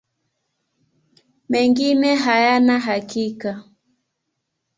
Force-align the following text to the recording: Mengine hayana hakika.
Mengine 1.49 2.15
hayana 2.15 2.79
hakika. 2.79 3.63